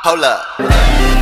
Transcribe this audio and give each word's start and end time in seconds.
Hold 0.00 0.24
up. 0.24 0.40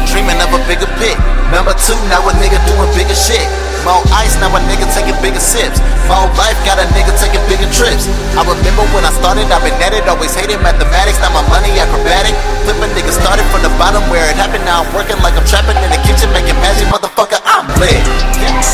Dreaming 0.06 0.38
of 0.38 0.54
a 0.54 0.62
bigger 0.70 0.86
pick. 1.02 1.18
Number 1.50 1.74
two, 1.74 1.98
now 2.06 2.22
a 2.22 2.30
nigga 2.38 2.62
doing 2.62 2.86
bigger 2.94 3.18
shit. 3.18 3.42
More 3.82 3.98
ice, 4.14 4.38
now 4.38 4.54
a 4.54 4.62
nigga 4.70 4.86
taking 4.94 5.18
bigger 5.18 5.42
sips. 5.42 5.82
More 6.06 6.30
life, 6.38 6.54
got 6.62 6.78
a 6.78 6.86
nigga 6.94 7.10
taking 7.18 7.42
bigger 7.50 7.66
trips. 7.74 8.06
I 8.38 8.46
remember 8.46 8.86
when 8.94 9.02
I 9.02 9.10
started, 9.18 9.50
I've 9.50 9.66
been 9.66 9.74
at 9.82 9.98
it, 9.98 10.06
always 10.06 10.30
hated 10.30 10.62
mathematics. 10.62 11.18
Now 11.18 11.34
my 11.34 11.42
money 11.50 11.74
acrobatic. 11.74 12.38
Flipping 12.70 12.94
nigga 12.94 13.10
started 13.10 13.42
from 13.50 13.66
the 13.66 13.72
bottom 13.82 14.06
where 14.14 14.22
it 14.30 14.38
happened. 14.38 14.62
Now 14.62 14.86
I'm 14.86 14.90
working 14.94 15.18
like 15.26 15.34
I'm 15.34 15.42
trapping 15.50 15.74
in 15.82 15.90
the 15.90 15.98
kitchen, 16.06 16.30
making 16.30 16.54
magic, 16.62 16.86
motherfucker. 16.86 17.42
I'm 17.50 17.66
lit. 17.82 17.98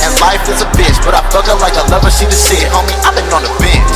And 0.04 0.12
life 0.20 0.44
is 0.52 0.60
a 0.60 0.68
bitch, 0.76 0.83
her 1.42 1.58
like 1.58 1.74
I 1.74 1.82
love 1.90 2.06
her, 2.06 2.14
she 2.14 2.30
the 2.30 2.38
shit. 2.38 2.62
Homie, 2.70 2.94
I've 3.02 3.18
been 3.18 3.26
on 3.34 3.42
the 3.42 3.50
bench. 3.58 3.90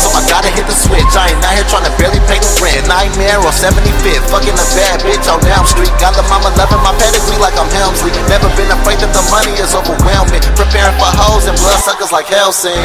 So 0.00 0.08
I 0.16 0.24
gotta 0.24 0.48
hit 0.48 0.64
the 0.64 0.72
switch. 0.72 1.04
I 1.12 1.28
ain't 1.28 1.44
out 1.44 1.52
here 1.52 1.68
trying 1.68 1.84
to 1.84 1.92
barely 2.00 2.22
pay 2.24 2.40
the 2.40 2.48
rent. 2.64 2.88
Nightmare 2.88 3.36
on 3.44 3.52
75th, 3.52 4.24
fucking 4.32 4.56
a 4.56 4.66
bad 4.72 5.04
bitch 5.04 5.28
on 5.28 5.42
Elm 5.44 5.68
Street. 5.68 5.92
Got 6.00 6.16
the 6.16 6.24
mama 6.32 6.48
loving 6.56 6.80
my 6.80 6.96
pedigree 6.96 7.36
like 7.36 7.52
I'm 7.60 7.68
Helmsley. 7.76 8.14
Never 8.32 8.48
been 8.56 8.72
afraid 8.72 9.04
that 9.04 9.12
the 9.12 9.24
money 9.28 9.52
is 9.60 9.76
overwhelming. 9.76 10.40
Preparing 10.56 10.96
for 10.96 11.10
hoes 11.12 11.44
and 11.44 11.58
bloodsuckers 11.60 12.08
like 12.08 12.30
Hellsing. 12.30 12.80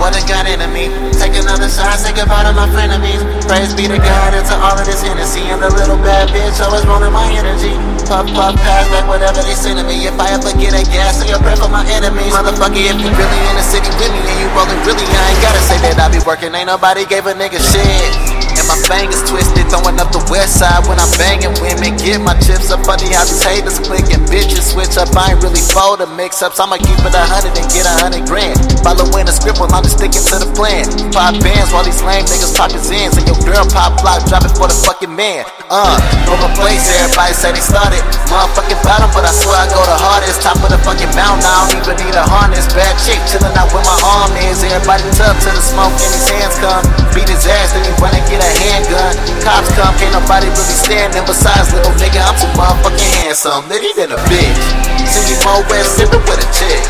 What 0.00 0.16
a 0.16 0.22
god 0.24 0.48
enemy. 0.48 0.88
Take 1.20 1.36
another 1.36 1.68
shot, 1.68 2.00
say 2.00 2.16
goodbye 2.16 2.48
to 2.48 2.52
my 2.56 2.70
frenemies. 2.72 3.20
Praise 3.44 3.74
be 3.76 3.84
to 3.90 3.98
God 3.98 4.32
into 4.32 4.54
all 4.56 4.78
of 4.78 4.86
this 4.88 5.04
Hennessy. 5.04 5.44
And 5.52 5.60
the 5.60 5.70
little 5.74 5.98
bad 6.00 6.32
bitch 6.32 6.62
always 6.64 6.86
wanting 6.86 7.12
my 7.12 7.28
energy. 7.34 7.74
Puff, 8.04 8.28
puff, 8.36 8.54
pass 8.60 8.84
back 8.92 9.08
whatever 9.08 9.40
they 9.40 9.56
sending 9.56 9.88
me. 9.88 10.04
If 10.04 10.20
I 10.20 10.36
ever 10.36 10.52
get 10.60 10.76
a 10.76 10.84
gas, 10.92 11.18
say 11.18 11.32
a 11.32 11.38
prayer 11.40 11.56
for 11.56 11.72
my 11.72 11.82
enemies. 11.88 12.30
Motherfucker, 12.30 12.76
if 12.76 13.00
you 13.00 13.10
really 13.10 13.40
in 13.48 13.56
the 13.56 13.64
city 13.64 13.88
with 13.96 14.12
me 14.12 14.20
and 14.20 14.38
you 14.44 14.48
rolling 14.52 14.76
really, 14.84 15.02
I 15.02 15.32
ain't 15.32 15.40
gotta 15.40 15.62
say 15.64 15.80
that 15.88 15.96
I 15.96 16.12
be 16.12 16.20
working. 16.22 16.52
Ain't 16.52 16.68
nobody 16.68 17.08
gave 17.08 17.24
a 17.24 17.32
nigga 17.32 17.58
shit. 17.58 18.12
And 18.54 18.66
my 18.70 18.78
fingers 18.86 19.24
twisted, 19.26 19.66
throwing 19.72 19.98
up 19.98 20.12
the 20.14 20.22
west 20.30 20.60
side 20.60 20.86
when 20.86 21.00
I'm 21.00 21.10
banging 21.18 21.56
women. 21.58 21.96
Get 21.98 22.20
my 22.20 22.36
chips 22.38 22.70
up, 22.70 22.84
funny 22.86 23.10
how 23.10 23.26
these 23.26 23.42
haters 23.42 23.80
click 23.82 24.06
and 24.12 24.22
bitches 24.30 24.76
switch 24.76 24.94
up. 24.94 25.10
I 25.16 25.34
ain't 25.34 25.42
really 25.42 25.64
for 25.74 25.98
the 25.98 26.06
mix 26.14 26.38
ups. 26.44 26.60
I'ma 26.60 26.78
keep 26.78 27.00
it 27.02 27.14
a 27.16 27.24
hundred 27.24 27.56
and 27.58 27.66
get 27.72 27.88
a 27.88 27.94
hundred 27.98 28.28
grand. 28.30 28.53
Following 28.84 29.24
the 29.24 29.32
script 29.32 29.56
while 29.56 29.72
I'm 29.72 29.80
just 29.80 29.96
sticking 29.96 30.20
to 30.20 30.36
the 30.36 30.48
plan. 30.52 30.84
Pop 31.08 31.40
bands 31.40 31.72
while 31.72 31.88
these 31.88 32.04
lame 32.04 32.28
niggas 32.28 32.52
pop 32.52 32.68
his 32.68 32.84
ends. 32.92 33.16
And 33.16 33.24
your 33.24 33.40
girl 33.40 33.64
pop 33.72 33.96
block, 34.04 34.20
drop 34.28 34.44
it 34.44 34.52
for 34.52 34.68
the 34.68 34.76
fucking 34.76 35.08
man. 35.08 35.48
Uh, 35.72 35.96
over 36.28 36.52
place, 36.52 36.84
everybody 37.00 37.32
say 37.32 37.56
they 37.56 37.64
started. 37.64 38.04
Motherfucking 38.28 38.76
bottom, 38.84 39.08
but 39.16 39.24
I 39.24 39.32
swear 39.32 39.56
I 39.56 39.72
go 39.72 39.80
the 39.88 39.96
hardest. 39.96 40.44
Top 40.44 40.60
of 40.60 40.68
the 40.68 40.76
fucking 40.84 41.08
mountain, 41.16 41.48
I 41.48 41.64
don't 41.64 41.80
even 41.80 41.96
need 41.96 42.12
a 42.12 42.28
harness. 42.28 42.68
Bad 42.76 42.92
chick, 43.00 43.16
chillin' 43.24 43.56
out 43.56 43.72
with 43.72 43.88
my 43.88 43.93
arm 44.14 44.32
is. 44.46 44.62
Everybody 44.62 45.02
tough 45.18 45.36
till 45.42 45.54
the 45.54 45.64
smoke 45.64 45.94
and 45.94 46.12
his 46.14 46.26
hands 46.30 46.56
come. 46.62 46.84
Beat 47.14 47.28
his 47.28 47.46
ass, 47.46 47.74
then 47.74 47.82
he 47.82 47.92
run 47.98 48.14
and 48.14 48.24
get 48.30 48.38
a 48.38 48.50
handgun. 48.66 49.12
Cops 49.42 49.70
come, 49.74 49.94
can't 49.98 50.14
nobody 50.14 50.46
really 50.50 50.78
stand 50.78 51.14
them. 51.14 51.26
Besides, 51.26 51.74
little 51.74 51.94
nigga, 51.98 52.22
I'm 52.22 52.36
too 52.38 52.50
motherfucking 52.54 53.12
handsome. 53.22 53.66
Nigga, 53.66 53.90
than 53.98 54.14
a 54.14 54.20
bitch. 54.30 54.62
See 55.06 55.22
me 55.26 55.34
more 55.42 55.62
west, 55.70 55.98
sippin' 55.98 56.22
with 56.24 56.42
a 56.42 56.48
chick. 56.54 56.82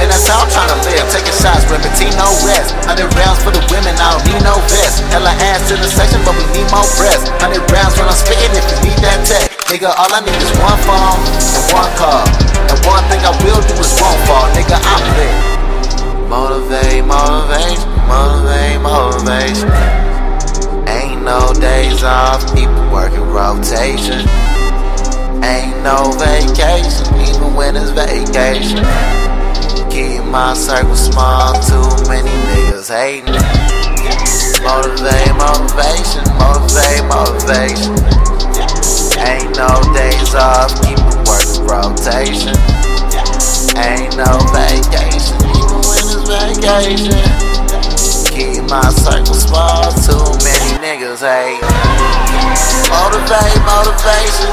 Man, 0.00 0.08
that's 0.08 0.24
how 0.32 0.40
I'm 0.40 0.48
tryna 0.48 0.80
live. 0.88 1.04
Taking 1.12 1.36
shots, 1.36 1.68
ripping 1.68 1.92
no 2.16 2.32
rest. 2.48 2.72
100 2.88 3.04
rounds 3.20 3.36
for 3.44 3.52
the 3.52 3.60
women, 3.68 3.92
I 4.00 4.16
don't 4.16 4.24
need 4.32 4.40
no 4.40 4.56
vest. 4.72 5.04
Hella 5.12 5.28
ass 5.52 5.68
in 5.68 5.76
the 5.76 5.90
section, 5.92 6.24
but 6.24 6.32
we 6.40 6.44
need 6.56 6.64
more 6.72 6.88
breasts. 6.96 7.28
100 7.44 7.60
rounds 7.68 8.00
when 8.00 8.08
I'm 8.08 8.16
spitting 8.16 8.54
if 8.56 8.64
you 8.64 8.78
need 8.88 8.98
that 9.04 9.20
tech. 9.28 9.52
Nigga, 9.68 9.92
all 9.92 10.08
I 10.08 10.24
need 10.24 10.40
is 10.40 10.52
one 10.56 10.80
phone 10.88 11.20
and 11.20 11.64
one 11.76 11.92
call. 12.00 12.24
And 12.72 12.80
one 12.88 13.04
thing 13.12 13.20
I 13.28 13.32
will 13.44 13.60
do 13.60 13.76
is 13.76 13.92
won't 14.00 14.16
fall. 14.24 14.48
Nigga, 14.56 14.80
I'm 14.80 15.04
lit. 15.20 15.59
Motivate, 16.30 17.04
motivate, 17.04 17.82
motivate, 18.06 18.80
motivation 18.80 19.68
Ain't 20.86 21.22
no 21.24 21.52
days 21.54 22.04
off, 22.04 22.54
people 22.54 22.88
working 22.92 23.26
rotation. 23.34 24.22
Ain't 25.42 25.82
no 25.82 26.14
vacation, 26.14 27.06
even 27.18 27.52
when 27.56 27.74
it's 27.74 27.90
vacation. 27.90 28.78
Keep 29.90 30.22
my 30.30 30.54
circle 30.54 30.94
small, 30.94 31.54
too 31.66 31.82
many 32.08 32.30
niggas 32.46 32.86
hating. 32.94 33.34
Motivate, 34.62 35.34
motivation, 35.34 36.22
motivate, 36.38 37.02
motivation. 37.10 37.98
Ain't 39.18 39.56
no 39.58 39.82
days 39.98 40.34
off, 40.36 40.70
keep 40.80 40.98
working 41.26 41.66
rotation. 41.66 42.69
Vacation. 46.60 47.16
Keep 48.28 48.70
my 48.70 48.84
circle 48.90 49.34
small, 49.34 49.90
too 50.04 50.20
many 50.44 50.76
niggas, 50.80 51.20
hey. 51.20 51.56
Motivate, 52.92 53.60
motivation, 53.64 54.52